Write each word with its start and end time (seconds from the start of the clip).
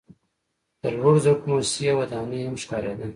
د 0.81 0.83
لوړو 0.95 1.19
زده 1.23 1.33
کړو 1.39 1.49
موسسې 1.55 1.91
ودانۍ 1.99 2.39
هم 2.43 2.55
ښکاریده. 2.63 3.07